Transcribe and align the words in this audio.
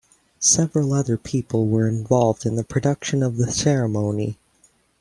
Several 0.39 0.93
other 0.93 1.15
people 1.15 1.67
were 1.67 1.87
involved 1.87 2.43
in 2.47 2.55
the 2.55 2.63
production 2.63 3.21
of 3.21 3.37
the 3.37 3.51
ceremony. 3.51 4.35